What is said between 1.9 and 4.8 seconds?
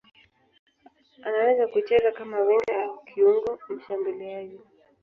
kama winga au kiungo mshambuliaji.